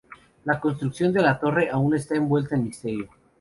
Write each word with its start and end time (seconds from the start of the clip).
La 0.45 0.59
construcción 0.59 1.13
de 1.13 1.21
la 1.21 1.39
torre 1.39 1.69
aún 1.69 1.93
está 1.95 2.15
envuelta 2.15 2.55
en 2.55 2.63
misterio. 2.63 3.07